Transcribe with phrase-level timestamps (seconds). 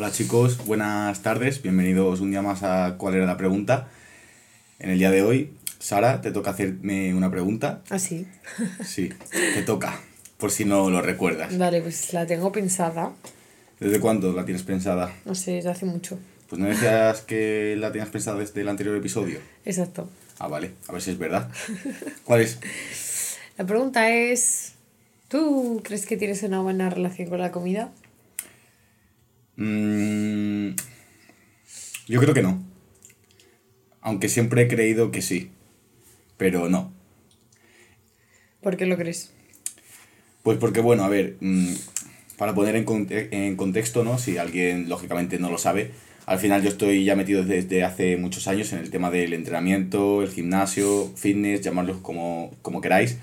[0.00, 3.90] Hola chicos, buenas tardes, bienvenidos un día más a ¿Cuál era la pregunta?
[4.78, 7.82] En el día de hoy, Sara, te toca hacerme una pregunta.
[7.90, 8.26] ¿Ah, sí?
[8.82, 10.00] Sí, te toca,
[10.38, 11.58] por si no lo recuerdas.
[11.58, 13.12] Vale, pues la tengo pensada.
[13.78, 15.14] ¿Desde cuándo la tienes pensada?
[15.26, 16.18] No sé, desde hace mucho.
[16.48, 19.38] Pues no decías que la tenías pensada desde el anterior episodio.
[19.66, 20.08] Exacto.
[20.38, 21.50] Ah, vale, a ver si es verdad.
[22.24, 22.58] ¿Cuál es?
[23.58, 24.72] La pregunta es,
[25.28, 27.90] ¿tú crees que tienes una buena relación con la comida?
[29.60, 30.74] Mm,
[32.08, 32.62] yo creo que no.
[34.02, 35.50] Aunque siempre he creído que sí.
[36.38, 36.92] Pero no.
[38.60, 39.32] ¿Por qué lo crees?
[40.42, 41.72] Pues porque, bueno, a ver, mm,
[42.38, 44.18] para poner en, conte- en contexto, ¿no?
[44.18, 45.90] Si alguien lógicamente no lo sabe,
[46.26, 50.22] al final yo estoy ya metido desde hace muchos años en el tema del entrenamiento,
[50.22, 53.18] el gimnasio, fitness, llamarlos como, como queráis.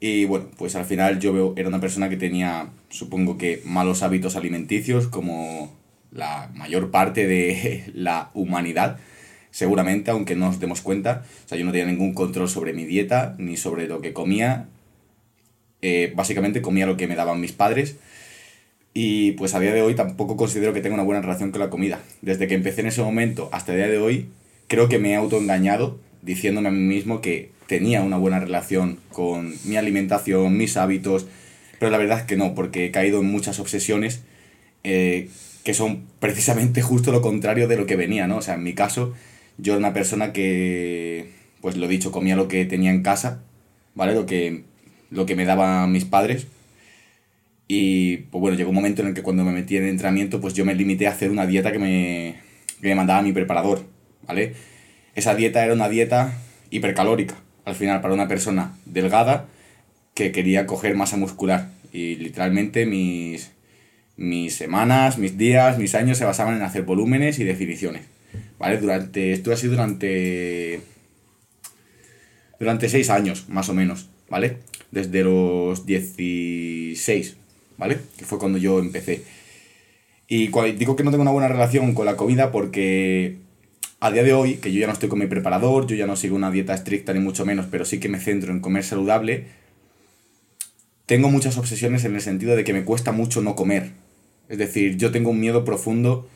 [0.00, 4.02] Y bueno, pues al final yo veo, era una persona que tenía, supongo que, malos
[4.02, 5.76] hábitos alimenticios, como
[6.10, 8.98] la mayor parte de la humanidad,
[9.50, 11.24] seguramente, aunque no nos demos cuenta.
[11.44, 14.68] O sea, yo no tenía ningún control sobre mi dieta, ni sobre lo que comía.
[15.82, 17.96] Eh, básicamente comía lo que me daban mis padres.
[18.94, 21.70] Y pues a día de hoy tampoco considero que tenga una buena relación con la
[21.70, 22.00] comida.
[22.22, 24.28] Desde que empecé en ese momento hasta el día de hoy,
[24.66, 29.54] creo que me he autoengañado diciéndome a mí mismo que tenía una buena relación con
[29.64, 31.28] mi alimentación, mis hábitos,
[31.78, 34.24] pero la verdad es que no, porque he caído en muchas obsesiones
[34.82, 35.28] eh,
[35.62, 38.38] que son precisamente justo lo contrario de lo que venía, ¿no?
[38.38, 39.14] O sea, en mi caso,
[39.56, 43.44] yo era una persona que, pues lo dicho, comía lo que tenía en casa,
[43.94, 44.14] ¿vale?
[44.14, 44.64] Lo que,
[45.10, 46.48] lo que me daban mis padres.
[47.68, 50.54] Y pues bueno, llegó un momento en el que cuando me metí en entrenamiento, pues
[50.54, 52.34] yo me limité a hacer una dieta que me,
[52.80, 53.84] que me mandaba mi preparador,
[54.26, 54.54] ¿vale?
[55.14, 56.36] Esa dieta era una dieta
[56.70, 59.46] hipercalórica, al final, para una persona delgada
[60.14, 61.70] que quería coger masa muscular.
[61.92, 63.50] Y literalmente mis,
[64.16, 68.02] mis semanas, mis días, mis años se basaban en hacer volúmenes y definiciones,
[68.58, 68.78] ¿vale?
[68.78, 70.80] Durante, esto así durante,
[72.58, 74.58] durante seis años, más o menos, ¿vale?
[74.90, 77.36] Desde los 16,
[77.78, 77.98] ¿vale?
[78.18, 79.24] Que fue cuando yo empecé.
[80.28, 83.38] Y digo que no tengo una buena relación con la comida porque
[84.00, 86.16] a día de hoy, que yo ya no estoy con mi preparador, yo ya no
[86.16, 89.46] sigo una dieta estricta ni mucho menos, pero sí que me centro en comer saludable,
[91.04, 93.90] tengo muchas obsesiones en el sentido de que me cuesta mucho no comer.
[94.48, 96.28] Es decir, yo tengo un miedo profundo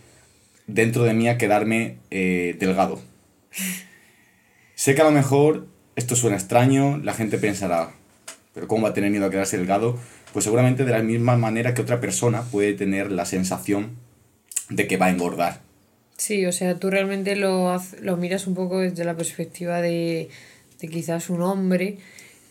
[0.67, 3.01] dentro de mí a quedarme eh, delgado.
[4.75, 7.93] Sé que a lo mejor esto suena extraño, la gente pensará,
[8.53, 9.99] pero ¿cómo va a tener miedo a quedarse delgado?
[10.33, 13.97] Pues seguramente de la misma manera que otra persona puede tener la sensación
[14.69, 15.64] de que va a engordar.
[16.17, 20.31] Sí, o sea, tú realmente lo, lo miras un poco desde la perspectiva de,
[20.81, 21.99] de quizás un hombre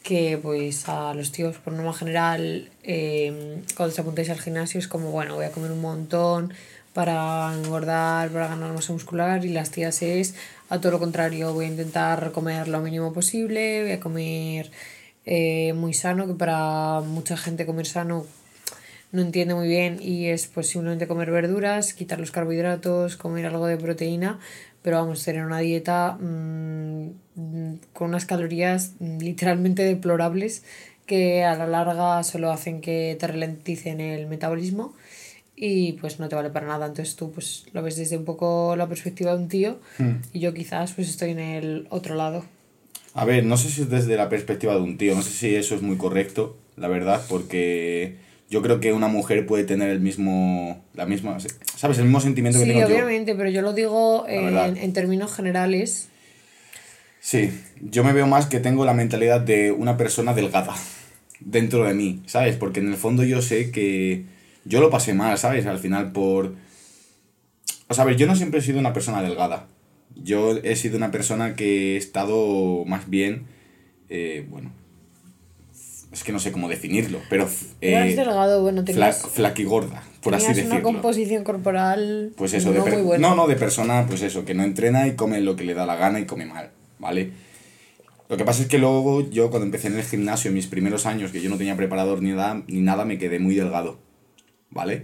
[0.03, 4.90] que pues a los tíos por norma general eh, cuando se apuntáis al gimnasio es
[4.90, 6.53] como bueno voy a comer un montón
[6.94, 10.35] para engordar, para ganar masa muscular y las tías es
[10.69, 14.72] a todo lo contrario, voy a intentar comer lo mínimo posible, voy a comer
[15.25, 18.28] eh, muy sano, que para mucha gente comer sano
[19.13, 23.68] no entiende muy bien y es pues simplemente comer verduras, quitar los carbohidratos, comer algo
[23.68, 24.40] de proteína,
[24.81, 30.63] pero vamos, tener una dieta mm, mm, con unas calorías mm, literalmente deplorables
[31.06, 34.96] que a la larga solo hacen que te ralenticen el metabolismo
[35.56, 36.88] y pues no te vale para nada.
[36.88, 39.80] Entonces tú pues lo ves desde un poco la perspectiva de un tío
[40.31, 42.45] y yo quizás pues estoy en el otro lado.
[43.13, 45.56] A ver, no sé si es desde la perspectiva de un tío, no sé si
[45.56, 48.18] eso es muy correcto, la verdad, porque
[48.53, 51.37] yo creo que una mujer puede tener el mismo, la misma,
[51.75, 51.97] ¿sabes?
[51.97, 52.93] El mismo sentimiento que Sí, tengo yo.
[52.93, 56.09] obviamente, pero yo lo digo en, en términos generales.
[57.19, 57.49] Sí,
[57.81, 60.75] yo me veo más que tengo la mentalidad de una persona delgada
[61.39, 62.55] dentro de mí, ¿sabes?
[62.55, 64.25] Porque en el fondo yo sé que
[64.65, 65.65] yo lo pasé mal, ¿sabes?
[65.65, 66.53] Al final por...
[67.87, 69.65] O sea, a ver, yo no siempre he sido una persona delgada.
[70.15, 73.47] Yo he sido una persona que he estado más bien,
[74.09, 74.71] eh, bueno,
[76.13, 77.44] es que no sé cómo definirlo, pero...
[77.81, 80.84] Eras eh, delgado, bueno, fla- tenías, flaquigorda, por así tenías una decirlo.
[80.84, 83.27] composición corporal Pues eso, no de per- muy buena.
[83.30, 85.86] no, no, de persona, pues eso, que no entrena y come lo que le da
[85.88, 86.69] la gana y come mal,
[87.00, 87.31] ¿vale?
[88.30, 91.06] Lo que pasa es que luego yo cuando empecé en el gimnasio, en mis primeros
[91.06, 93.98] años, que yo no tenía preparador ni nada, ni nada me quedé muy delgado,
[94.69, 95.04] ¿vale?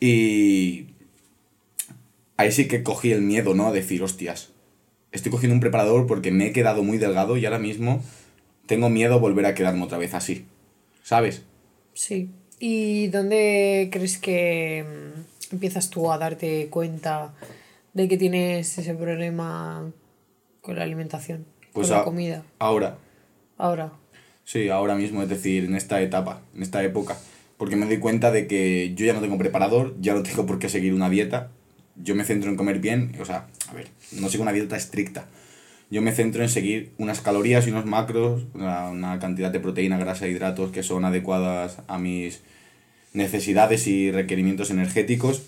[0.00, 0.86] Y
[2.36, 3.66] ahí sí que cogí el miedo, ¿no?
[3.68, 4.50] A decir, hostias,
[5.12, 8.02] estoy cogiendo un preparador porque me he quedado muy delgado y ahora mismo
[8.70, 10.46] tengo miedo a volver a quedarme otra vez así,
[11.02, 11.42] ¿sabes?
[11.92, 12.30] Sí.
[12.60, 17.34] ¿Y dónde crees que mm, empiezas tú a darte cuenta
[17.94, 19.90] de que tienes ese problema
[20.60, 22.44] con la alimentación, Pues con la comida?
[22.60, 22.96] Ahora,
[23.58, 23.90] Ahora.
[24.44, 27.18] Sí, ahora mismo, es decir, en esta etapa, en esta época.
[27.56, 30.60] porque me doy cuenta de que yo ya no tengo preparador, ya no tengo por
[30.60, 31.50] qué seguir una dieta,
[31.96, 35.26] yo me centro en comer bien, o sea, a ver, no sigo una dieta estricta,
[35.90, 39.98] yo me centro en seguir unas calorías y unos macros, una, una cantidad de proteína,
[39.98, 42.42] grasa e hidratos que son adecuadas a mis
[43.12, 45.42] necesidades y requerimientos energéticos,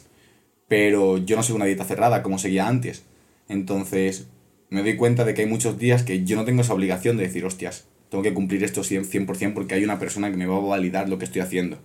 [0.68, 3.04] pero yo no sigo una dieta cerrada como seguía antes.
[3.48, 4.26] Entonces,
[4.70, 7.24] me doy cuenta de que hay muchos días que yo no tengo esa obligación de
[7.24, 10.60] decir, hostias, tengo que cumplir esto 100% porque hay una persona que me va a
[10.60, 11.78] validar lo que estoy haciendo.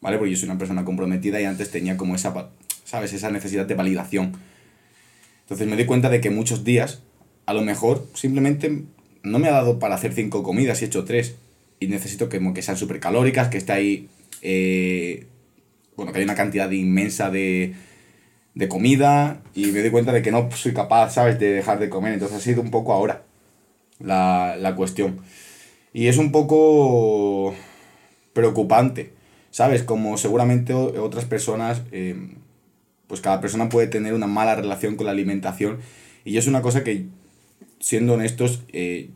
[0.00, 0.18] ¿Vale?
[0.18, 2.50] Porque yo soy una persona comprometida y antes tenía como esa,
[2.84, 3.12] ¿sabes?
[3.12, 4.32] Esa necesidad de validación.
[5.42, 7.02] Entonces me doy cuenta de que muchos días,
[7.46, 8.84] a lo mejor, simplemente
[9.22, 11.36] no me ha dado para hacer cinco comidas y he hecho tres.
[11.80, 14.08] Y necesito que, sean súper calóricas, que esté ahí,
[14.40, 15.26] eh,
[15.96, 17.74] bueno, que hay una cantidad inmensa de,
[18.54, 21.88] de comida y me doy cuenta de que no soy capaz, ¿sabes?, de dejar de
[21.88, 22.12] comer.
[22.14, 23.24] Entonces ha sido un poco ahora
[23.98, 25.20] la, la cuestión.
[25.92, 27.54] Y es un poco
[28.32, 29.12] preocupante,
[29.50, 29.82] ¿sabes?
[29.82, 32.16] Como seguramente otras personas, eh,
[33.06, 35.78] pues cada persona puede tener una mala relación con la alimentación.
[36.24, 37.06] Y es una cosa que,
[37.82, 39.10] siendo honestos, eh,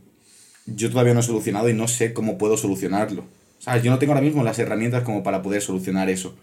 [0.67, 3.25] yo todavía no he solucionado y no sé cómo puedo solucionarlo.
[3.59, 3.83] ¿Sabes?
[3.83, 6.37] Yo no tengo ahora mismo las herramientas como para poder solucionar eso.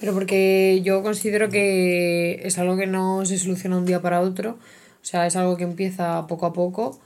[0.00, 4.58] Pero porque yo considero que es algo que no se soluciona un día para otro.
[5.00, 7.00] O sea, es algo que empieza poco a poco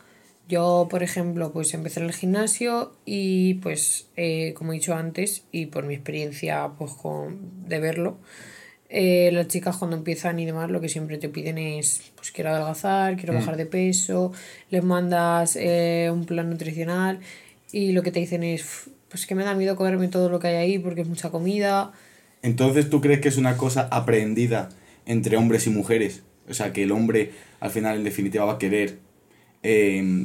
[0.48, 5.42] yo, por ejemplo, pues empecé en el gimnasio y pues, eh, como he dicho antes,
[5.50, 8.18] y por mi experiencia pues con, de verlo,
[8.88, 12.50] eh, las chicas cuando empiezan y demás lo que siempre te piden es, pues quiero
[12.50, 14.32] adelgazar, quiero bajar de peso,
[14.70, 17.18] les mandas eh, un plan nutricional
[17.72, 20.48] y lo que te dicen es, pues que me da miedo comerme todo lo que
[20.48, 21.92] hay ahí porque es mucha comida.
[22.42, 24.68] Entonces, ¿tú crees que es una cosa aprendida
[25.04, 26.22] entre hombres y mujeres?
[26.48, 28.98] O sea, que el hombre al final en definitiva va a querer
[29.64, 30.24] eh,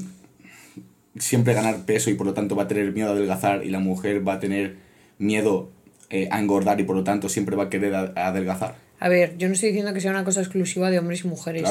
[1.17, 3.79] siempre ganar peso y por lo tanto va a tener miedo a adelgazar y la
[3.79, 4.75] mujer va a tener
[5.17, 5.71] miedo
[6.11, 8.75] eh, a engordar y por lo tanto siempre va a querer adelgazar.
[8.99, 11.67] A ver, yo no estoy diciendo que sea una cosa exclusiva de hombres y mujeres.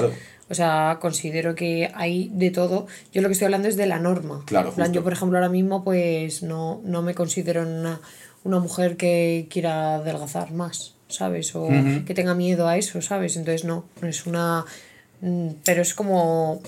[0.49, 2.89] O sea, considero que hay de todo.
[3.13, 4.43] Yo lo que estoy hablando es de la norma.
[4.47, 8.01] Claro, plan, yo, por ejemplo, ahora mismo, pues no, no me considero una,
[8.43, 11.55] una mujer que quiera adelgazar más, ¿sabes?
[11.55, 11.69] O
[12.05, 13.37] que tenga miedo a eso, ¿sabes?
[13.37, 14.65] Entonces, no, es una.
[15.21, 16.61] Mm, pero es como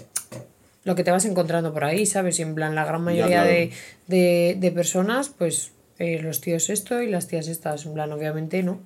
[0.84, 2.38] lo que te vas encontrando por ahí, ¿sabes?
[2.38, 7.28] Y en plan, la gran mayoría de, personas, pues eh, los tíos esto y las
[7.28, 8.80] tías estas, en plan, obviamente no.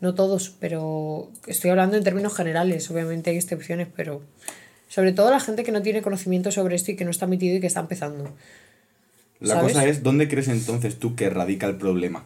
[0.00, 4.22] No todos, pero estoy hablando en términos generales, obviamente hay excepciones, pero
[4.88, 7.56] sobre todo la gente que no tiene conocimiento sobre esto y que no está metido
[7.56, 8.32] y que está empezando.
[9.40, 12.24] La cosa es, ¿dónde crees entonces tú que radica el problema?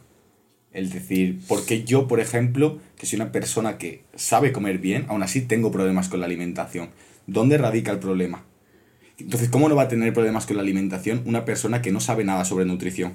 [0.72, 5.22] El decir, porque yo, por ejemplo, que soy una persona que sabe comer bien, aún
[5.22, 6.90] así tengo problemas con la alimentación.
[7.26, 8.44] ¿Dónde radica el problema?
[9.18, 12.24] Entonces, ¿cómo no va a tener problemas con la alimentación una persona que no sabe
[12.24, 13.14] nada sobre nutrición?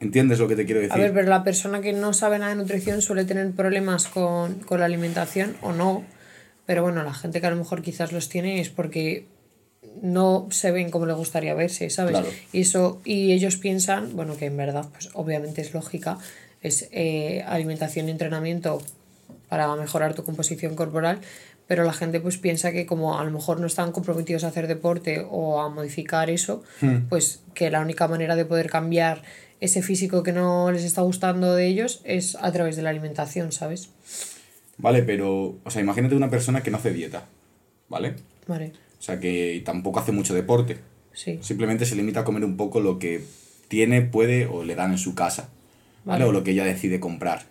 [0.00, 0.94] ¿Entiendes lo que te quiero decir?
[0.94, 4.54] A ver, pero la persona que no sabe nada de nutrición suele tener problemas con,
[4.60, 6.04] con la alimentación o no.
[6.66, 9.26] Pero bueno, la gente que a lo mejor quizás los tiene es porque
[10.02, 12.18] no se ven como le gustaría verse, ¿sabes?
[12.52, 16.18] Y eso, y ellos piensan, bueno, que en verdad, pues obviamente es lógica,
[16.62, 18.82] es eh, alimentación y entrenamiento
[19.48, 21.20] para mejorar tu composición corporal,
[21.66, 24.66] pero la gente pues piensa que como a lo mejor no están comprometidos a hacer
[24.66, 27.08] deporte o a modificar eso, hmm.
[27.08, 29.22] pues que la única manera de poder cambiar
[29.60, 33.52] ese físico que no les está gustando de ellos es a través de la alimentación,
[33.52, 33.90] ¿sabes?
[34.76, 37.26] Vale, pero, o sea, imagínate una persona que no hace dieta,
[37.88, 38.14] ¿vale?
[38.46, 38.72] Vale.
[38.98, 40.78] O sea, que tampoco hace mucho deporte.
[41.12, 41.38] Sí.
[41.42, 43.22] Simplemente se limita a comer un poco lo que
[43.66, 45.48] tiene, puede o le dan en su casa,
[46.04, 46.24] ¿vale?
[46.24, 47.42] O lo que ella decide comprar.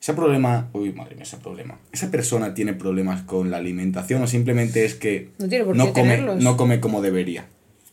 [0.00, 1.78] Ese problema, uy, madre mía, ese problema.
[1.92, 6.80] ¿Esa persona tiene problemas con la alimentación o simplemente es que no, come, no come
[6.80, 7.46] como debería?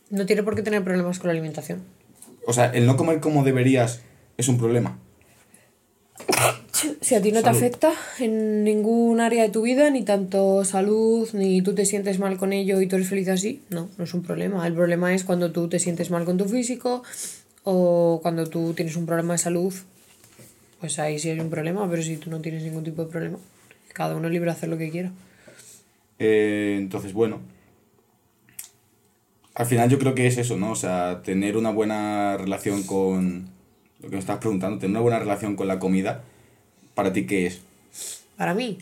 [0.08, 1.82] No tiene por qué tener problemas con la alimentación.
[2.48, 4.00] O sea, el no comer como deberías
[4.38, 4.98] es un problema.
[7.02, 11.28] Si a ti no te afecta en ningún área de tu vida, ni tanto salud,
[11.34, 14.14] ni tú te sientes mal con ello y tú eres feliz así, no, no es
[14.14, 14.66] un problema.
[14.66, 17.02] El problema es cuando tú te sientes mal con tu físico
[17.64, 19.74] o cuando tú tienes un problema de salud
[20.80, 23.38] pues ahí sí hay un problema, pero si tú no tienes ningún tipo de problema,
[23.92, 25.10] cada uno es libre de hacer lo que quiera.
[26.18, 27.40] Eh, entonces, bueno,
[29.58, 30.70] al final yo creo que es eso, ¿no?
[30.70, 33.50] O sea, tener una buena relación con
[34.00, 36.22] lo que me estás preguntando, tener una buena relación con la comida,
[36.94, 37.60] ¿para ti qué es?
[38.36, 38.78] Para mí.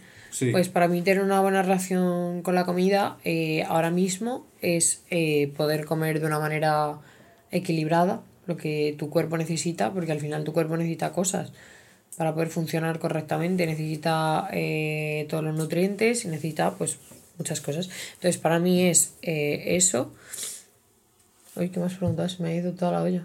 [0.53, 5.51] Pues para mí tener una buena relación con la comida eh, ahora mismo es eh,
[5.57, 6.99] poder comer de una manera
[7.51, 11.53] equilibrada lo que tu cuerpo necesita, porque al final tu cuerpo necesita cosas
[12.17, 16.99] para poder funcionar correctamente necesita eh, todos los nutrientes y necesita pues
[17.39, 17.91] muchas cosas.
[18.15, 20.13] Entonces para mí es eh, eso.
[21.57, 22.39] Uy, ¿qué más preguntas?
[22.41, 23.25] Me ha ido toda la olla.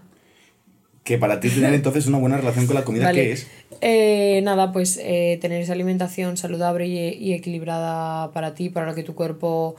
[1.04, 3.48] Que para ti tener entonces una buena relación con la comida, ¿qué es?
[3.82, 8.96] Eh, nada, pues eh, tener esa alimentación saludable y, y, equilibrada para ti, para lo
[8.96, 9.76] que tu cuerpo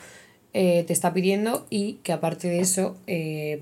[0.55, 2.97] eh, te está pidiendo y que aparte de eso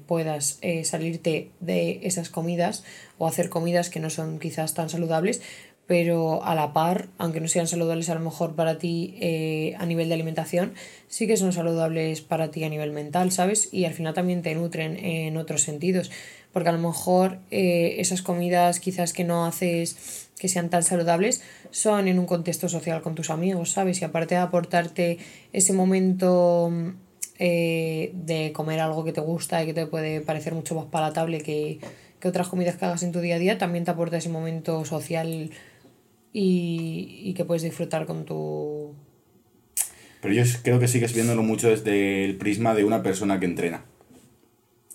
[0.06, 2.84] puedas salirte de esas comidas
[3.18, 5.42] o hacer comidas que no son quizás tan saludables,
[5.90, 9.16] pero a la par, aunque no sean saludables a lo mejor para ti
[9.76, 10.72] a nivel de alimentación,
[11.08, 13.68] sí que son saludables para ti a nivel mental, ¿sabes?
[13.72, 16.12] Y al final también te nutren en otros sentidos
[16.52, 21.42] porque a lo mejor eh, esas comidas quizás que no haces que sean tan saludables
[21.72, 24.00] son en un contexto social con tus amigos, ¿sabes?
[24.00, 25.18] Y aparte de aportarte
[25.52, 26.70] ese momento
[27.40, 31.40] eh, de comer algo que te gusta y que te puede parecer mucho más palatable
[31.40, 31.80] que,
[32.20, 34.84] que otras comidas que hagas en tu día a día, también te aporta ese momento
[34.84, 35.50] social
[36.32, 38.94] y, y que puedes disfrutar con tu...
[40.20, 43.84] Pero yo creo que sigues viéndolo mucho desde el prisma de una persona que entrena.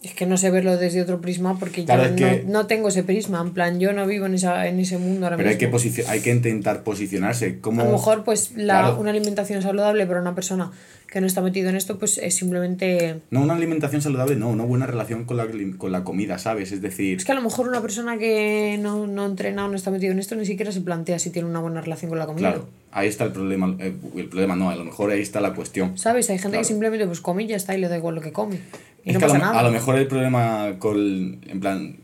[0.05, 2.03] Es que no sé verlo desde otro prisma porque yo no,
[2.45, 3.41] no, tengo ese prisma.
[3.41, 5.59] En plan, yo no vivo en, esa, en ese mundo ahora pero mismo.
[5.59, 7.59] Pero hay que, hay que intentar posicionarse.
[7.59, 10.71] como A lo mejor, pues, la, una alimentación saludable para una persona
[11.15, 13.21] que no está metido en esto, pues es simplemente...
[13.31, 16.73] No, una alimentación saludable, no, una buena relación con la, con la comida, ¿sabes?
[16.73, 17.15] Es decir...
[17.15, 20.11] Es que a lo mejor una persona que no, no entrena o no está metido
[20.11, 22.49] en esto ni siquiera se plantea si tiene una buena relación con la comida.
[22.49, 25.53] Claro, ahí está el problema, eh, el, problema no, a lo mejor ahí está la
[25.53, 25.97] cuestión.
[25.97, 26.29] ¿Sabes?
[26.29, 28.33] Hay gente que simplemente pues come y ya está y le da igual lo que
[28.33, 28.59] come.
[29.05, 31.95] Y es que a, lo, a lo mejor el problema con, en plan,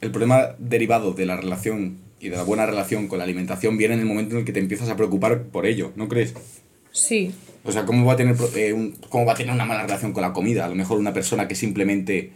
[0.00, 3.94] el problema derivado de la relación y de la buena relación con la alimentación viene
[3.94, 6.34] en el momento en el que te empiezas a preocupar por ello, ¿no crees?
[6.90, 7.32] Sí.
[7.64, 10.22] O sea, ¿cómo va, a tener, eh, ¿cómo va a tener una mala relación con
[10.22, 10.64] la comida?
[10.64, 12.32] A lo mejor una persona que simplemente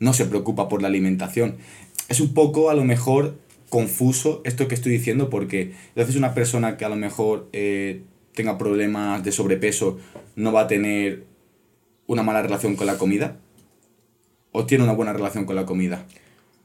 [0.00, 1.56] no se preocupa por la alimentación.
[2.08, 3.36] Es un poco, a lo mejor,
[3.68, 8.02] confuso esto que estoy diciendo porque entonces una persona que a lo mejor eh,
[8.34, 9.98] tenga problemas de sobrepeso
[10.36, 11.24] no va a tener
[12.06, 13.36] una mala relación con la comida
[14.52, 16.06] o tiene una buena relación con la comida.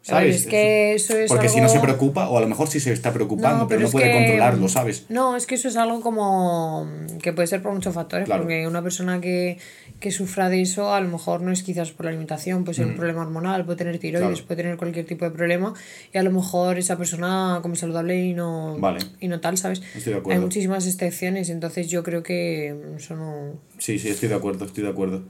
[0.03, 0.35] ¿Sabes?
[0.35, 2.91] Es que eso es Porque si no se preocupa, o a lo mejor sí se
[2.91, 5.05] está preocupando, pero, no puede controlarlo, ¿sabes?
[5.07, 6.89] No, es que eso es algo como
[7.21, 9.57] que puede ser por muchos factores, porque una persona que,
[10.01, 12.85] que, sufra de eso, a lo mejor no es quizás por la alimentación, puede ser
[12.85, 12.97] un mm.
[12.97, 15.73] problema hormonal, puede tener tiroides, puede tener cualquier tipo de problema,
[16.13, 18.77] y a lo mejor esa persona come saludable y no,
[19.21, 19.81] y no tal, ¿sabes?
[19.95, 20.37] Estoy de acuerdo.
[20.37, 23.53] Hay muchísimas excepciones, entonces yo creo que eso no...
[23.77, 25.23] Sí, sí, estoy de acuerdo, estoy de acuerdo.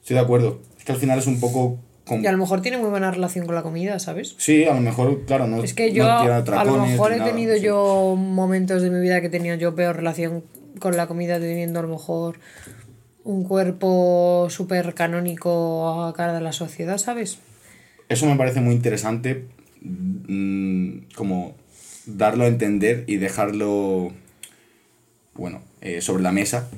[0.00, 0.62] Estoy de acuerdo.
[0.78, 1.78] Es que al final es un poco
[2.10, 4.34] y a lo mejor tiene muy buena relación con la comida, ¿sabes?
[4.38, 5.62] Sí, a lo mejor, claro, no.
[5.62, 9.30] Es que yo, a lo mejor he tenido yo momentos de mi vida que he
[9.30, 10.44] tenido yo peor relación
[10.78, 12.38] con la comida, teniendo a lo mejor
[13.24, 17.38] un cuerpo súper canónico a cara de la sociedad, ¿sabes?
[18.08, 19.44] Eso me parece muy interesante,
[19.80, 21.54] mm, como
[22.06, 24.12] darlo a entender y dejarlo,
[25.34, 26.68] bueno, eh, sobre la mesa,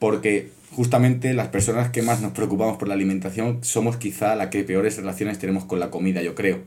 [0.00, 4.64] porque justamente las personas que más nos preocupamos por la alimentación somos quizá la que
[4.64, 6.62] peores relaciones tenemos con la comida, yo creo.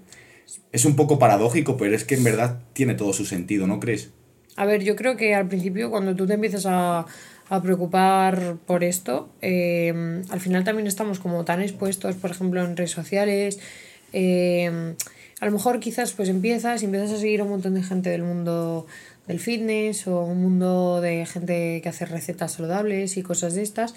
[0.72, 4.12] Es un poco paradójico, pero es que en verdad tiene todo su sentido, ¿no crees?
[4.56, 7.08] A ver, yo creo que al principio cuando tú te empiezas a,
[7.50, 12.78] a preocupar por esto, eh, al final también estamos como tan expuestos, por ejemplo, en
[12.78, 13.60] redes sociales.
[14.12, 14.96] Eh,
[15.40, 18.10] a lo mejor quizás pues empiezas y empiezas a seguir a un montón de gente
[18.10, 18.86] del mundo
[19.28, 23.96] del fitness o un mundo de gente que hace recetas saludables y cosas de estas.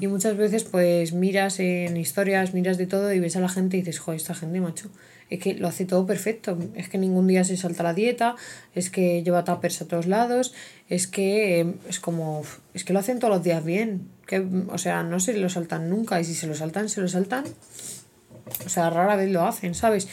[0.00, 3.76] Y muchas veces pues miras en historias, miras de todo y ves a la gente
[3.76, 4.90] y dices, joder, esta gente, macho,
[5.30, 6.58] es que lo hace todo perfecto.
[6.74, 8.36] Es que ningún día se salta la dieta,
[8.74, 10.54] es que lleva tapers a todos lados,
[10.88, 12.42] es que em, es como,
[12.74, 14.08] es que lo hacen todos los días bien.
[14.26, 17.08] Que, o sea, no se lo saltan nunca y si se lo saltan, se lo
[17.08, 17.44] saltan.
[18.64, 20.08] O sea, rara vez lo hacen, ¿sabes?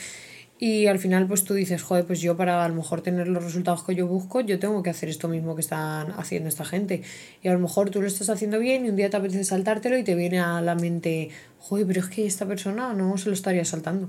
[0.64, 3.42] Y al final pues tú dices, joder, pues yo para a lo mejor tener los
[3.42, 7.02] resultados que yo busco, yo tengo que hacer esto mismo que están haciendo esta gente.
[7.42, 9.98] Y a lo mejor tú lo estás haciendo bien y un día te apetece saltártelo
[9.98, 13.34] y te viene a la mente, joder, pero es que esta persona no se lo
[13.34, 14.08] estaría saltando.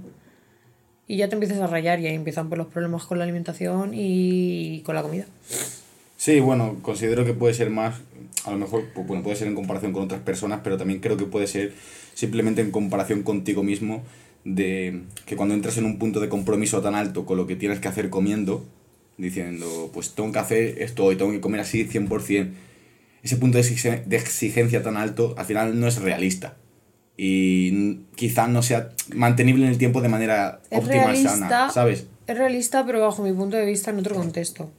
[1.08, 3.24] Y ya te empiezas a rayar y ahí empiezan por pues, los problemas con la
[3.24, 5.26] alimentación y con la comida.
[6.18, 7.96] Sí, bueno, considero que puede ser más,
[8.46, 11.18] a lo mejor, pues, bueno, puede ser en comparación con otras personas, pero también creo
[11.18, 11.74] que puede ser
[12.14, 14.04] simplemente en comparación contigo mismo
[14.46, 17.80] de que cuando entras en un punto de compromiso tan alto con lo que tienes
[17.80, 18.66] que hacer comiendo,
[19.18, 22.50] diciendo, pues tengo que hacer esto y tengo que comer así 100%,
[23.24, 26.56] ese punto de exigencia tan alto al final no es realista.
[27.16, 32.08] Y quizá no sea mantenible en el tiempo de manera óptima, sana, ¿sabes?
[32.26, 34.72] Es realista, pero bajo mi punto de vista en otro contexto.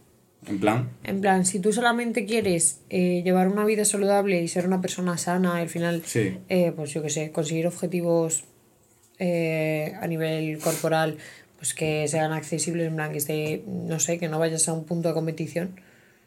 [0.46, 0.90] ¿En plan?
[1.04, 5.16] En plan, si tú solamente quieres eh, llevar una vida saludable y ser una persona
[5.16, 6.02] sana, al final,
[6.48, 8.44] eh, pues yo qué sé, conseguir objetivos
[9.18, 11.16] eh, a nivel corporal,
[11.56, 14.84] pues que sean accesibles, en plan que esté, no sé, que no vayas a un
[14.84, 15.80] punto de competición,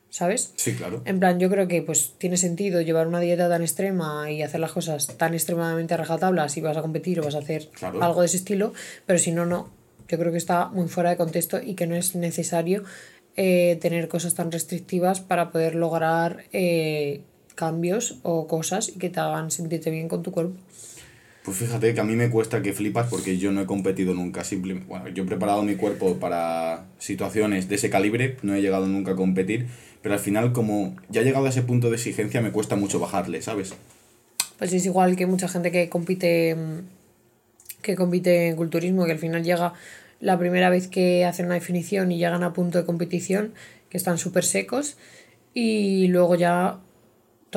[0.09, 0.53] ¿sabes?
[0.55, 1.01] Sí, claro.
[1.05, 4.59] En plan, yo creo que pues tiene sentido llevar una dieta tan extrema y hacer
[4.59, 8.21] las cosas tan extremadamente a rajatabla si vas a competir o vas a hacer algo
[8.21, 8.73] de ese estilo,
[9.05, 9.69] pero si no, no.
[10.07, 12.83] yo creo que está muy fuera de contexto y que no es necesario
[13.35, 17.21] eh, tener cosas tan restrictivas para poder lograr eh,
[17.53, 20.55] cambios o cosas y que te hagan sentirte bien con tu cuerpo.
[21.47, 24.43] Pues fíjate que a mí me cuesta que flipas porque yo no he competido nunca.
[24.43, 28.85] Simplemente, bueno, yo he preparado mi cuerpo para situaciones de ese calibre, no he llegado
[28.85, 29.65] nunca a competir,
[30.01, 32.99] pero al final como ya he llegado a ese punto de exigencia me cuesta mucho
[32.99, 33.73] bajarle, ¿sabes?
[34.59, 36.57] Pues es igual que mucha gente que compite
[37.81, 39.71] que compite en culturismo, que al final llega
[40.19, 43.53] la primera vez que hacen una definición y llegan a punto de competición,
[43.89, 44.97] que están súper secos,
[45.53, 46.81] y luego ya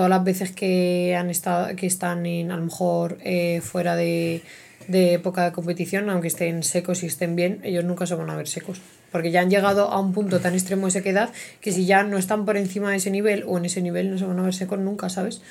[0.00, 4.40] todas las veces que han estado, que están en, a lo mejor eh, fuera de,
[4.88, 8.34] de época de competición, aunque estén secos y estén bien, ellos nunca se van a
[8.34, 8.80] ver secos.
[9.12, 11.28] Porque ya han llegado a un punto tan extremo de sequedad
[11.60, 14.16] que si ya no están por encima de ese nivel o en ese nivel no
[14.16, 15.42] se van a ver secos nunca, ¿sabes?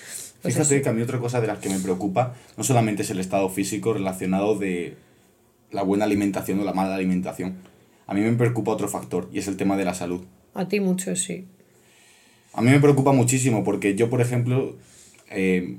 [0.41, 3.11] Pues Fíjate que a mí otra cosa de las que me preocupa no solamente es
[3.11, 4.95] el estado físico relacionado de
[5.69, 7.57] la buena alimentación o la mala alimentación.
[8.07, 10.21] A mí me preocupa otro factor y es el tema de la salud.
[10.55, 11.45] A ti mucho, sí.
[12.53, 14.75] A mí me preocupa muchísimo porque yo, por ejemplo,
[15.29, 15.77] eh,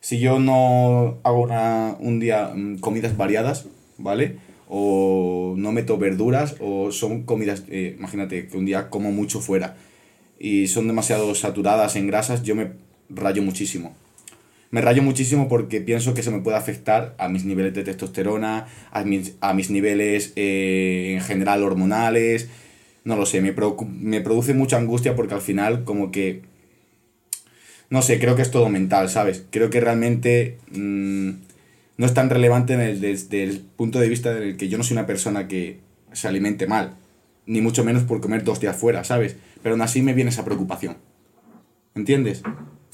[0.00, 3.66] si yo no hago una, un día mm, comidas variadas,
[3.98, 4.36] ¿vale?
[4.68, 9.76] O no meto verduras o son comidas, eh, imagínate que un día como mucho fuera
[10.38, 12.72] y son demasiado saturadas en grasas, yo me
[13.08, 13.94] rayo muchísimo
[14.70, 18.66] me rayo muchísimo porque pienso que se me puede afectar a mis niveles de testosterona,
[18.90, 22.48] a mis, a mis niveles eh, en general hormonales.
[23.08, 23.54] No lo sé, me,
[24.02, 26.42] me produce mucha angustia porque al final como que...
[27.88, 29.46] No sé, creo que es todo mental, ¿sabes?
[29.48, 31.30] Creo que realmente mm,
[31.96, 34.84] no es tan relevante en el, desde el punto de vista del que yo no
[34.84, 35.78] soy una persona que
[36.12, 36.96] se alimente mal.
[37.46, 39.36] Ni mucho menos por comer dos días fuera, ¿sabes?
[39.62, 40.98] Pero aún así me viene esa preocupación.
[41.94, 42.42] ¿Entiendes?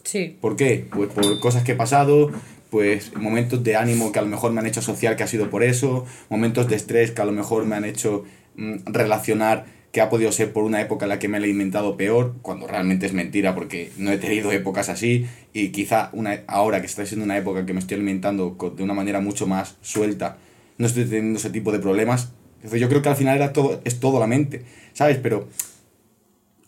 [0.04, 0.38] Sí.
[0.40, 0.86] ¿Por qué?
[0.92, 2.30] Pues por cosas que he pasado,
[2.70, 5.50] pues momentos de ánimo que a lo mejor me han hecho asociar que ha sido
[5.50, 8.22] por eso, momentos de estrés que a lo mejor me han hecho
[8.54, 11.96] mm, relacionar que ha podido ser por una época en la que me he alimentado
[11.96, 16.80] peor, cuando realmente es mentira porque no he tenido épocas así y quizá una, ahora
[16.80, 20.38] que está siendo una época que me estoy alimentando de una manera mucho más suelta,
[20.78, 22.32] no estoy teniendo ese tipo de problemas.
[22.56, 24.64] Entonces yo creo que al final era todo, es todo la mente,
[24.94, 25.18] ¿sabes?
[25.22, 25.48] Pero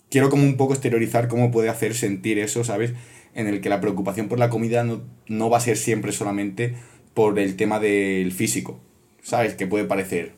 [0.09, 2.93] quiero como un poco exteriorizar cómo puede hacer sentir eso, ¿sabes?
[3.35, 6.75] en el que la preocupación por la comida no, va a ser siempre solamente
[7.13, 8.81] por el tema del físico.
[9.23, 9.55] ¿Sabes?
[9.55, 10.33] Que puede parecer,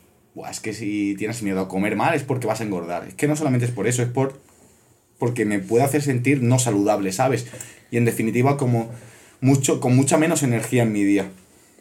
[0.51, 3.07] es que si tienes miedo a comer mal es porque vas a engordar.
[3.09, 4.41] Es que no solamente es por eso, es por
[5.19, 7.47] porque me puede hacer sentir no saludable, ¿sabes?
[7.91, 8.91] Y en definitiva como
[9.41, 11.29] mucho con mucha menos energía en mi día.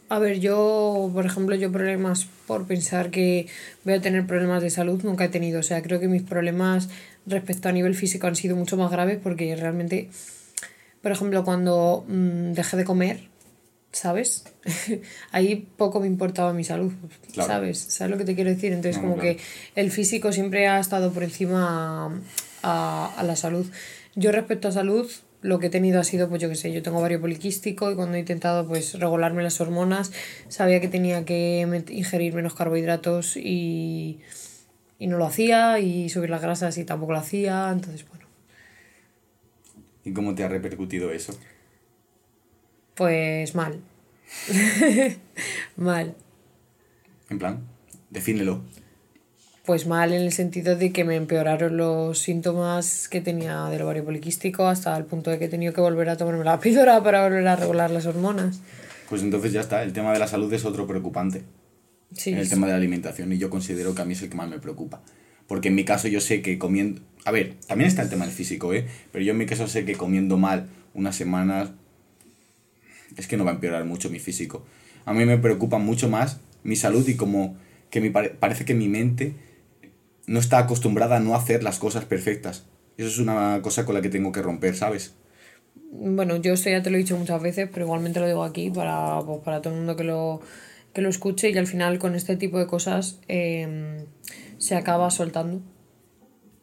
[0.09, 3.47] A ver, yo, por ejemplo, yo problemas por pensar que
[3.83, 5.59] voy a tener problemas de salud nunca he tenido.
[5.59, 6.89] O sea, creo que mis problemas
[7.25, 10.09] respecto a nivel físico han sido mucho más graves porque realmente
[11.01, 13.29] por ejemplo, cuando mm, dejé de comer,
[13.97, 14.43] ¿sabes?
[15.31, 16.93] Ahí poco me importaba mi salud,
[17.33, 17.79] ¿sabes?
[17.79, 18.71] ¿Sabes lo que te quiero decir?
[18.71, 19.37] Entonces, como que
[19.75, 22.11] el físico siempre ha estado por encima
[22.63, 23.65] a, a, la salud.
[24.15, 25.09] Yo respecto a salud,
[25.41, 27.95] lo que he tenido ha sido, pues yo qué sé, yo tengo varios poliquístico y
[27.95, 30.11] cuando he intentado pues regularme las hormonas,
[30.47, 34.19] sabía que tenía que ingerir menos carbohidratos y,
[34.99, 38.25] y no lo hacía y subir las grasas y tampoco lo hacía, entonces bueno.
[40.03, 41.37] ¿Y cómo te ha repercutido eso?
[42.97, 43.79] Pues mal.
[45.77, 46.15] mal.
[47.29, 47.61] En plan,
[48.09, 48.63] defínelo.
[49.65, 54.03] Pues mal en el sentido de que me empeoraron los síntomas que tenía del ovario
[54.03, 57.23] poliquístico hasta el punto de que he tenido que volver a tomarme la píldora para
[57.23, 58.61] volver a regular las hormonas.
[59.09, 61.43] Pues entonces ya está, el tema de la salud es otro preocupante.
[62.13, 62.33] Sí.
[62.33, 64.49] El tema de la alimentación y yo considero que a mí es el que más
[64.49, 65.03] me preocupa.
[65.45, 67.01] Porque en mi caso yo sé que comiendo...
[67.25, 68.87] A ver, también está el tema del físico, ¿eh?
[69.11, 71.71] Pero yo en mi caso sé que comiendo mal unas semanas
[73.17, 74.63] es que no va a empeorar mucho mi físico.
[75.05, 77.55] A mí me preocupa mucho más mi salud y como
[77.89, 79.33] que mi parece que mi mente
[80.25, 82.65] no está acostumbrada a no hacer las cosas perfectas.
[82.97, 85.13] Eso es una cosa con la que tengo que romper, ¿sabes?
[85.91, 88.69] Bueno, yo esto ya te lo he dicho muchas veces, pero igualmente lo digo aquí
[88.69, 90.41] para, pues, para todo el mundo que lo,
[90.93, 94.05] que lo escuche y al final con este tipo de cosas eh,
[94.57, 95.61] se acaba soltando,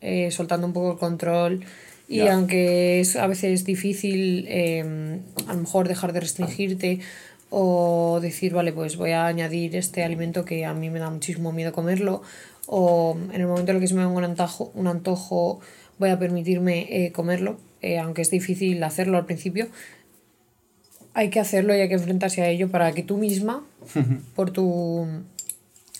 [0.01, 1.65] eh, soltando un poco el control.
[2.09, 7.01] Y aunque es a veces difícil em, a lo mejor dejar de restringirte
[7.51, 11.53] o decir, vale, pues voy a añadir este alimento que a mí me da muchísimo
[11.53, 12.23] miedo comerlo,
[12.67, 15.61] o en el momento en el que se me venga un antojo, un antojo
[15.99, 19.69] voy a permitirme eh, comerlo, eh, aunque es difícil hacerlo al principio,
[21.15, 23.65] hay que hacerlo y hay que enfrentarse a ello para que tú misma,
[24.35, 25.07] por tu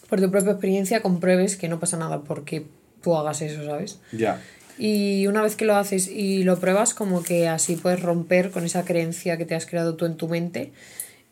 [0.09, 2.67] por tu propia experiencia compruebes que no pasa nada porque
[3.03, 4.01] tú hagas eso, ¿sabes?
[4.13, 4.41] Ya.
[4.79, 8.65] Y una vez que lo haces y lo pruebas, como que así puedes romper con
[8.65, 10.73] esa creencia que te has creado tú en tu mente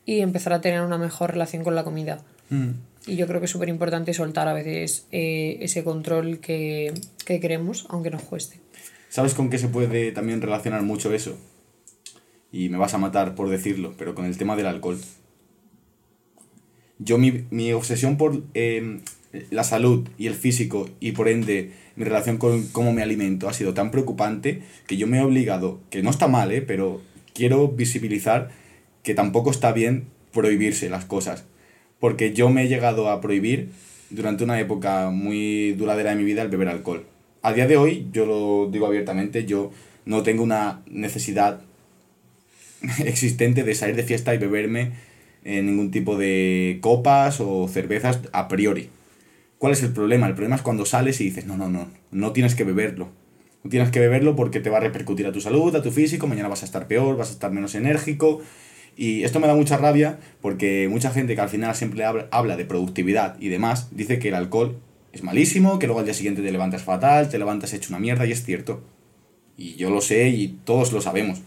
[0.05, 2.23] y empezar a tener una mejor relación con la comida.
[2.51, 2.71] Mm.
[3.07, 7.41] Y yo creo que es súper importante soltar a veces eh, ese control que, que
[7.41, 8.61] queremos, aunque nos cueste.
[9.09, 11.37] ¿Sabes con qué se puede también relacionar mucho eso?
[12.53, 14.99] Y me vas a matar por decirlo, pero con el tema del alcohol.
[16.99, 19.01] Yo mi, mi obsesión por em,
[19.51, 23.53] la salud y el físico y por ende mi relación con cómo me alimento ha
[23.53, 26.63] sido tan preocupante que yo me he obligado, que no está mal, ¿eh?
[26.63, 27.01] pero
[27.35, 28.51] quiero visibilizar
[29.03, 31.45] que tampoco está bien prohibirse las cosas.
[32.01, 33.71] Porque yo me he llegado a prohibir
[34.11, 37.05] durante una época muy duradera de mi vida el beber alcohol.
[37.43, 39.71] A día de hoy, yo lo digo abiertamente, yo
[40.05, 41.61] no tengo una necesidad
[43.05, 44.93] existente de salir de fiesta y beberme
[45.45, 48.91] eh, ningún tipo de copas o cervezas a priori.
[49.63, 50.27] ¿Cuál es el problema?
[50.27, 53.11] El problema es cuando sales y dices, no, no, no, no tienes que beberlo.
[53.63, 56.27] No tienes que beberlo porque te va a repercutir a tu salud, a tu físico,
[56.27, 58.41] mañana vas a estar peor, vas a estar menos enérgico.
[58.97, 62.65] Y esto me da mucha rabia porque mucha gente que al final siempre habla, de
[62.65, 64.81] productividad y demás, dice que el alcohol
[65.13, 68.27] es malísimo, que luego al día siguiente te levantas fatal, te levantas hecho una mierda
[68.27, 68.83] y es cierto.
[69.57, 71.41] Y yo lo sé y todos lo sabemos.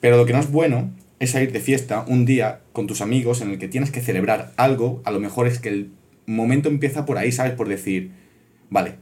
[0.00, 0.90] Pero lo que no es bueno
[1.20, 4.52] es salir de fiesta un día con tus amigos en el que tienes que celebrar
[4.56, 5.92] algo, a lo mejor es que el
[6.26, 7.52] momento empieza por ahí, ¿sabes?
[7.52, 8.12] Por decir,
[8.68, 8.94] vale,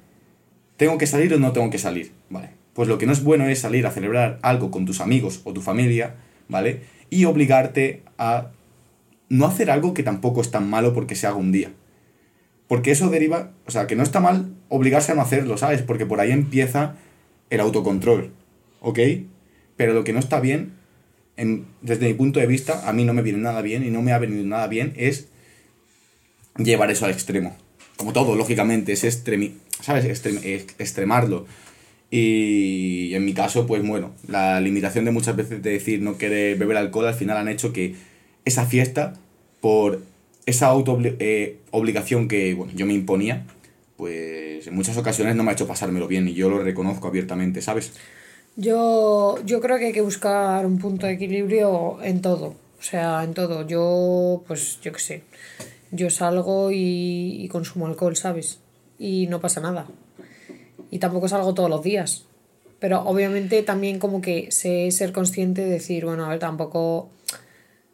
[0.76, 2.12] ¿tengo que salir o no tengo que salir?
[2.30, 5.40] Vale, pues lo que no es bueno es salir a celebrar algo con tus amigos
[5.44, 6.16] o tu familia,
[6.48, 6.82] ¿vale?
[7.10, 8.50] Y obligarte a
[9.28, 11.72] no hacer algo que tampoco es tan malo porque se haga un día.
[12.66, 15.82] Porque eso deriva, o sea, que no está mal obligarse a no hacerlo, ¿sabes?
[15.82, 16.96] Porque por ahí empieza
[17.50, 18.32] el autocontrol,
[18.80, 18.98] ¿ok?
[19.76, 20.72] Pero lo que no está bien,
[21.36, 24.02] en, desde mi punto de vista, a mí no me viene nada bien y no
[24.02, 25.28] me ha venido nada bien, es
[26.58, 27.56] llevar eso al extremo.
[27.96, 30.04] Como todo, lógicamente, es extremi ¿sabes?
[30.78, 31.46] extremarlo.
[32.10, 36.56] Y en mi caso, pues bueno, la limitación de muchas veces de decir no querer
[36.56, 37.96] beber alcohol al final han hecho que
[38.44, 39.14] esa fiesta,
[39.60, 40.02] por
[40.46, 43.44] esa auto eh, obligación que bueno, yo me imponía,
[43.98, 47.60] pues en muchas ocasiones no me ha hecho pasármelo bien y yo lo reconozco abiertamente,
[47.60, 47.92] ¿sabes?
[48.56, 53.22] Yo, yo creo que hay que buscar un punto de equilibrio en todo, o sea,
[53.22, 53.66] en todo.
[53.66, 55.22] Yo, pues yo qué sé,
[55.90, 58.60] yo salgo y, y consumo alcohol, ¿sabes?
[58.98, 59.86] Y no pasa nada.
[60.90, 62.24] Y tampoco salgo todos los días.
[62.80, 67.10] Pero obviamente también como que sé ser consciente de decir, bueno, a ver, tampoco,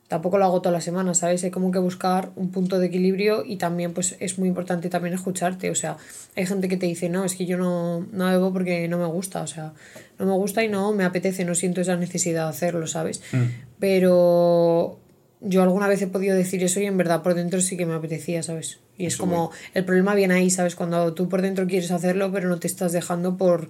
[0.08, 1.42] tampoco lo hago toda la semana, ¿sabes?
[1.44, 5.14] Hay como que buscar un punto de equilibrio y también pues es muy importante también
[5.14, 5.70] escucharte.
[5.70, 5.96] O sea,
[6.36, 9.06] hay gente que te dice, no, es que yo no, no bebo porque no me
[9.06, 9.40] gusta.
[9.40, 9.72] O sea,
[10.18, 13.22] no me gusta y no me apetece, no siento esa necesidad de hacerlo, ¿sabes?
[13.32, 13.44] Mm.
[13.78, 14.98] Pero
[15.44, 17.94] yo alguna vez he podido decir eso y en verdad por dentro sí que me
[17.94, 18.80] apetecía, ¿sabes?
[18.96, 20.74] Y es como, el problema viene ahí, ¿sabes?
[20.74, 23.68] Cuando tú por dentro quieres hacerlo, pero no te estás dejando por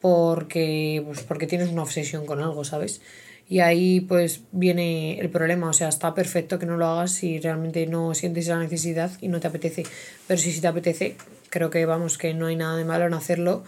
[0.00, 3.02] porque, pues, porque tienes una obsesión con algo, ¿sabes?
[3.48, 7.40] Y ahí pues viene el problema, o sea, está perfecto que no lo hagas si
[7.40, 9.82] realmente no sientes esa necesidad y no te apetece.
[10.28, 11.16] Pero si sí te apetece,
[11.48, 13.64] creo que vamos, que no hay nada de malo en hacerlo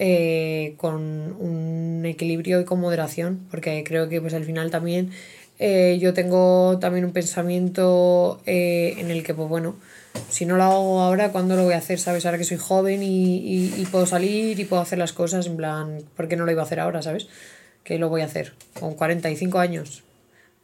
[0.00, 5.10] eh, con un equilibrio y con moderación, porque creo que pues al final también
[5.66, 9.76] eh, yo tengo también un pensamiento eh, en el que, pues bueno,
[10.28, 11.98] si no lo hago ahora, ¿cuándo lo voy a hacer?
[11.98, 12.26] ¿Sabes?
[12.26, 16.02] Ahora que soy joven y, y, puedo salir y puedo hacer las cosas, en plan,
[16.16, 17.00] ¿por qué no lo iba a hacer ahora?
[17.00, 17.28] ¿Sabes?
[17.82, 18.52] ¿Qué lo voy a hacer?
[18.78, 20.02] Con 45 años.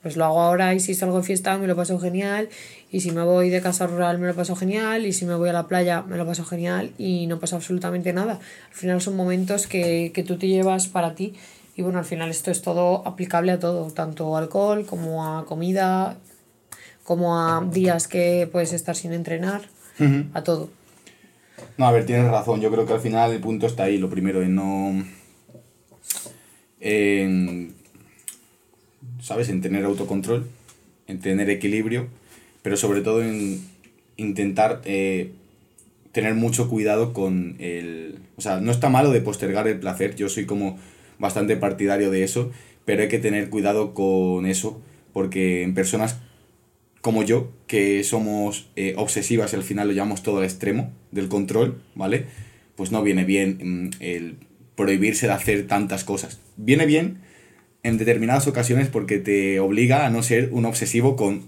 [0.02, 2.50] Pues lo hago ahora y si salgo de fiesta me lo paso genial
[2.90, 5.48] y si me voy de casa rural me lo paso genial y si me voy
[5.48, 8.32] a la playa me lo paso genial y no pasa absolutamente nada.
[8.68, 11.34] Al final son momentos que, que tú te llevas para ti
[11.80, 16.18] y bueno, al final esto es todo aplicable a todo, tanto alcohol como a comida,
[17.04, 19.62] como a días que puedes estar sin entrenar,
[20.34, 20.68] a todo.
[21.78, 22.60] No, a ver, tienes razón.
[22.60, 23.96] Yo creo que al final el punto está ahí.
[23.96, 25.06] Lo primero, en no.
[26.80, 27.74] En,
[29.22, 29.48] ¿Sabes?
[29.48, 30.50] En tener autocontrol,
[31.06, 32.08] en tener equilibrio,
[32.60, 33.66] pero sobre todo en
[34.18, 35.32] intentar eh,
[36.12, 38.18] tener mucho cuidado con el.
[38.36, 40.14] O sea, no está malo de postergar el placer.
[40.14, 40.78] Yo soy como
[41.20, 42.50] bastante partidario de eso,
[42.84, 46.18] pero hay que tener cuidado con eso, porque en personas
[47.00, 51.28] como yo, que somos eh, obsesivas y al final lo llevamos todo al extremo del
[51.28, 52.26] control, ¿vale?
[52.76, 54.36] Pues no viene bien mm, el
[54.74, 56.40] prohibirse de hacer tantas cosas.
[56.56, 57.18] Viene bien
[57.82, 61.44] en determinadas ocasiones porque te obliga a no ser un obsesivo con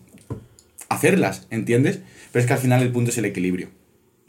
[0.89, 2.01] hacerlas, ¿entiendes?
[2.33, 3.69] Pero es que al final el punto es el equilibrio.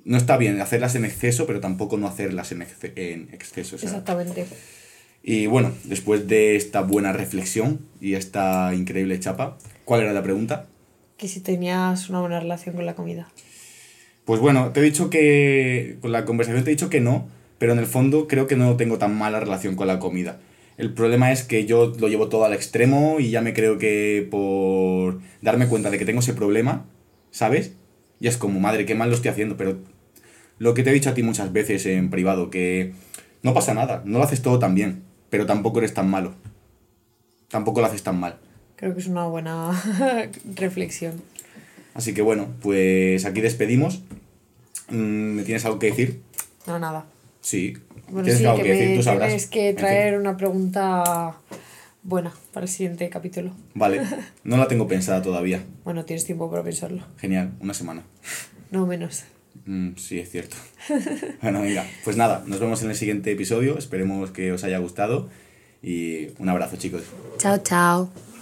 [0.04, 3.78] No está bien hacerlas en exceso, pero tampoco no hacerlas en, en exceso.
[3.78, 4.46] Exactamente.
[5.24, 10.68] Y bueno, después de esta buena reflexión y esta increíble chapa, ¿cuál era la pregunta?
[11.18, 13.30] Que si tenías una buena relación con la comida.
[14.26, 15.98] Pues bueno, te he dicho que.
[16.02, 18.76] Con la conversación te he dicho que no, pero en el fondo creo que no
[18.76, 20.40] tengo tan mala relación con la comida.
[20.78, 24.28] El problema es que yo lo llevo todo al extremo y ya me creo que
[24.30, 26.86] por darme cuenta de que tengo ese problema,
[27.32, 27.74] ¿sabes?
[28.20, 29.78] Y es como, madre, qué mal lo estoy haciendo, pero
[30.58, 32.94] lo que te he dicho a ti muchas veces en privado, que
[33.44, 35.04] no pasa nada, no lo haces todo tan bien,
[35.34, 36.36] pero tampoco eres tan malo.
[37.50, 38.38] Tampoco lo haces tan mal.
[38.76, 39.72] Creo que es una buena
[40.56, 41.24] reflexión.
[41.96, 44.04] Así que bueno, pues aquí despedimos.
[44.90, 46.22] Mm, ¿Me tienes algo que decir?
[46.68, 47.06] No, nada.
[47.42, 47.76] Sí.
[48.10, 48.98] Bueno, ¿Tienes sí, algo que que decir?
[48.98, 49.30] Tú sabrás.
[49.30, 49.86] tienes que En fin.
[49.86, 51.36] traer una pregunta
[52.04, 53.54] buena para el siguiente capítulo.
[53.74, 54.04] Vale,
[54.44, 55.64] no la tengo pensada todavía.
[55.84, 57.04] Bueno, tienes tiempo para pensarlo.
[57.18, 58.04] Genial, una semana.
[58.70, 59.24] No menos.
[59.66, 60.56] Mm, sí, es cierto.
[61.42, 63.78] bueno, venga, pues nada, nos vemos en el siguiente episodio.
[63.78, 65.30] Esperemos que os haya gustado.
[65.82, 67.04] Y un abrazo, chicos.
[67.38, 68.33] Chao, chao.